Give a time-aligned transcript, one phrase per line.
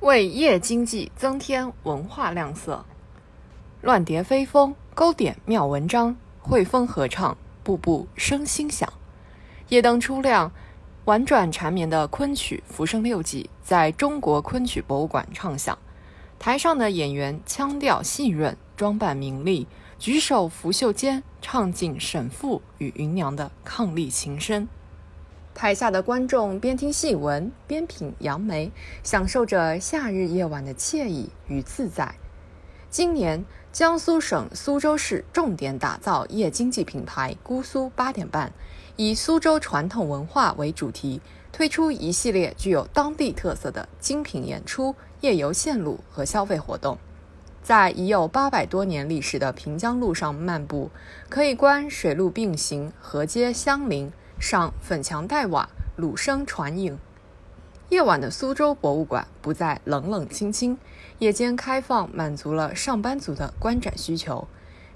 [0.00, 2.84] 为夜经济增添文化亮色。
[3.80, 8.92] 乱蝶飞风，勾点妙文章；汇风合唱，步步生心响。
[9.68, 10.52] 夜灯初亮，
[11.06, 15.76] 婉转缠绵的昆曲《浮生六记》在中国昆曲博物馆唱响。
[16.38, 19.66] 台上的演员腔调细润，装扮明丽，
[19.98, 24.68] 举手拂袖间，唱尽沈复与芸娘的伉俪情深。
[25.58, 28.70] 台下的观众边听戏文，边品杨梅，
[29.02, 32.14] 享受着夏日夜晚的惬意与自在。
[32.88, 38.52] 今年，江苏省苏州市重点打造夜经济品牌“姑苏八点半”，
[38.94, 41.20] 以苏州传统文化为主题，
[41.50, 46.96] 推出一系列具有当地特色的精品演出、夜游线路和消费活动。
[47.64, 50.92] 在已有八百多年历史的平江路上漫步，
[51.28, 56.98] 可以观水陆并行、河街相邻，赏粉墙黛瓦、橹声传影。
[57.88, 60.78] 夜晚的苏州博物馆不再冷冷清清，
[61.18, 64.46] 夜间开放满足了上班族的观展需求。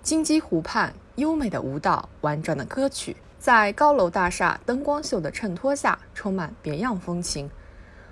[0.03, 7.51] 金鸡湖畔，优美的舞蹈，婉转的歌曲，在高楼大厦灯光秀的衬托下，充满别样风情。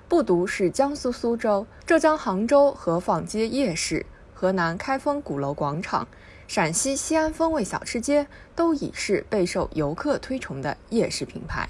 [0.09, 6.09] 不独是江苏苏州，浙江杭州河坊街夜市，河南开封鼓楼广场，
[6.51, 11.69] 陕西西安风味小吃街，都已是备受游客推崇的夜市品牌。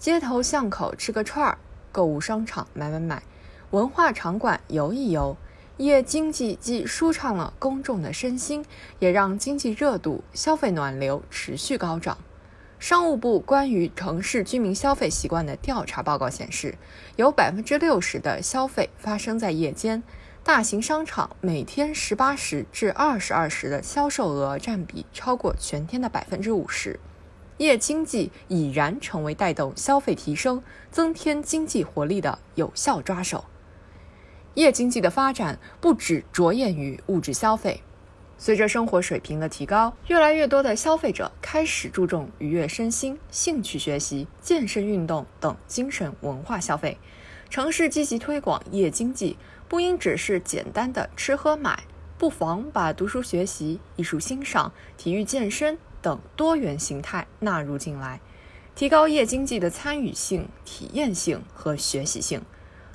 [0.00, 1.58] 街头巷口吃个串儿。
[1.92, 3.22] 购物商场买买买，
[3.70, 5.36] 文化场馆游一游，
[5.76, 8.64] 夜经济既舒畅了公众的身心，
[8.98, 12.18] 也让经济热度、消费暖流持续高涨。
[12.80, 16.74] 商务部关于城市居民消费习惯的调查报告显示，
[17.14, 20.02] 有百分之六十的消费发生在夜间，
[20.42, 26.98] 大型商场每天十八时至二十二时的销售额占比超过全天的百分之五十。
[27.58, 33.44] 夜经济已然成为带动消费提升、增添经济活力的有效抓手。
[34.54, 37.82] 夜经济的发展不只着眼于物质消费，
[38.38, 46.96] 随着生活水平的提高，越来越多的消费者开始注重愉悦身心、兴趣学习、健身运动等精神文化消费。
[47.50, 49.36] 城市积极推广夜经济，
[49.68, 51.82] 不应只是简单的吃喝买，
[52.16, 55.76] 不妨把读书学习、艺术欣赏、体育健身。
[56.02, 58.20] 等多元形态纳入进来，
[58.74, 62.40] 提高夜经济的参与性、体验性和学习性，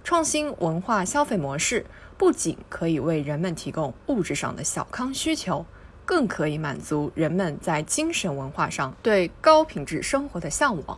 [0.03, 1.85] 创新文化消费模式，
[2.17, 5.67] 不仅可以为人们提供物质上的小康需求，
[6.03, 10.97] 更可以满足人们在精神文化上对高品质生活的向往。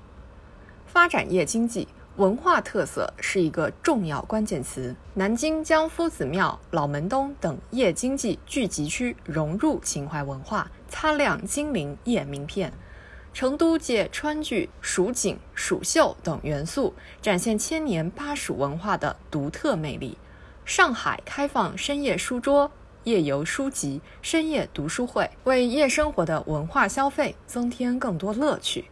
[0.85, 4.95] 发展夜经济，文化特色是一个重要关键词。
[5.13, 10.71] 南京将夫子庙、老门东等夜经济聚集区融入秦淮文化。
[10.89, 12.73] 擦亮金陵夜名片，
[13.33, 20.17] 成都借川剧、蜀锦、蜀绣等元素，展现千年巴蜀文化的独特魅力。
[20.65, 22.71] 上海开放深夜书桌、
[23.03, 28.85] 夜游书籍、深夜读书会，为夜生活的文化消费增添更多乐趣。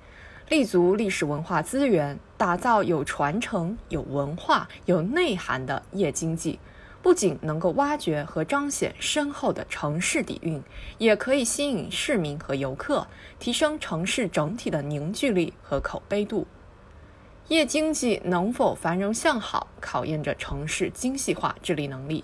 [0.48, 6.60] 立足历史文化资源，打造有传承、有文化、有内涵的夜经济。
[7.02, 10.62] 不仅能够挖掘和彰显深厚的城市底蕴，
[11.00, 13.08] 也可以吸引市民和游客，
[13.40, 16.46] 提升城市整体的凝聚力和口碑度。
[17.48, 22.24] 夜经济能否繁荣向好，考验着城市精细化治理能力。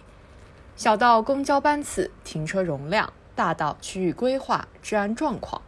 [0.76, 5.62] 小到公交班次、停车容量，大到区域规划、治安状况，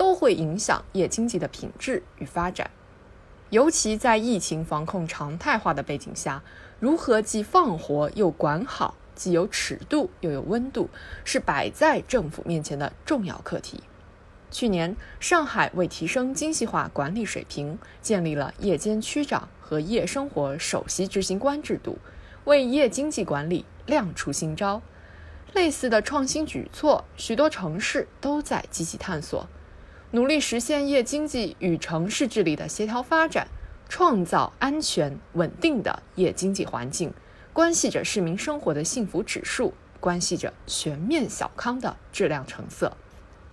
[0.00, 2.70] 都会影响夜经济的品质与发展。
[3.50, 6.42] 尤其在疫情防控常态化的背景下，
[6.78, 10.88] 如何既放活又管好，既有尺度又有温度，
[11.22, 13.82] 是摆在政府面前的重要课题。
[14.50, 21.98] 去年，上海为提升精细化管理水平，建立了夜间区长和夜生活首席执行官制度，
[22.44, 24.80] 为夜经济管理亮出新招。
[25.52, 29.46] 类似的创新举措，许多城市都在积极探索。
[30.12, 33.46] 努力实现夜经济与城市治理的协调发展，
[33.88, 37.12] 创造安全稳定的夜经济环境，
[37.52, 42.96] 关系着市民生活的幸福指数，关系着全面小康的质量成色。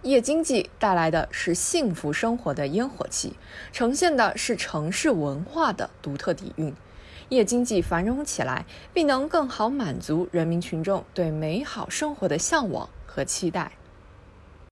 [0.02, 3.34] 夜经济带来的是幸福生活的烟火气，
[3.72, 6.74] 呈现的是城市文化的独特底蕴。
[7.30, 13.74] 夜经济繁荣起来，必能更好满足人民群众对美好生活的向往和期待。